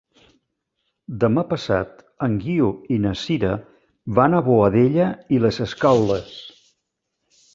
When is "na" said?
3.03-3.11